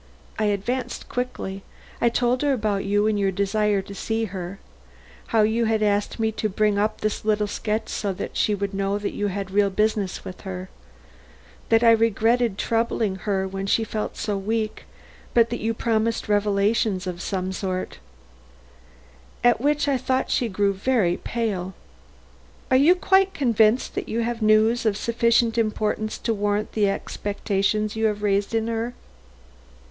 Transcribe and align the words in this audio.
I 0.39 0.45
advanced 0.45 1.09
quickly. 1.09 1.61
I 2.01 2.09
told 2.09 2.41
her 2.41 2.53
about 2.53 2.83
you 2.85 3.05
and 3.05 3.19
your 3.19 3.29
desire 3.31 3.83
to 3.83 3.93
see 3.93 4.25
her; 4.25 4.57
how 5.27 5.43
you 5.43 5.65
had 5.65 5.83
asked 5.83 6.19
me 6.19 6.31
to 6.31 6.49
bring 6.49 6.77
her 6.77 6.81
up 6.81 7.01
this 7.01 7.23
little 7.23 7.45
sketch 7.45 7.87
so 7.89 8.11
that 8.13 8.35
she 8.35 8.55
would 8.55 8.73
know 8.73 8.97
that 8.97 9.13
you 9.13 9.27
had 9.27 9.51
real 9.51 9.69
business 9.69 10.25
with 10.25 10.41
her; 10.41 10.69
that 11.69 11.83
I 11.83 11.91
regretted 11.91 12.57
troubling 12.57 13.17
her 13.27 13.47
when 13.47 13.67
she 13.67 13.83
felt 13.83 14.17
so 14.17 14.39
weak, 14.39 14.85
but 15.35 15.51
that 15.51 15.59
you 15.61 15.71
promised 15.71 16.27
revelations 16.27 17.05
or 17.05 17.19
some 17.19 17.51
such 17.51 17.89
thing 17.89 17.99
at 19.43 19.61
which 19.61 19.87
I 19.87 19.99
thought 19.99 20.31
she 20.31 20.49
grew 20.49 20.73
very 20.73 21.17
pale. 21.17 21.75
Are 22.71 22.75
you 22.75 22.95
quite 22.95 23.35
convinced 23.35 23.93
that 23.93 24.09
you 24.09 24.21
have 24.21 24.41
news 24.41 24.83
of 24.83 24.97
sufficient 24.97 25.59
importance 25.59 26.17
to 26.17 26.33
warrant 26.33 26.71
the 26.71 26.89
expectations 26.89 27.95
you 27.95 28.05
have 28.07 28.23
raised 28.23 28.55
in 28.55 28.65
her?" 28.65 28.95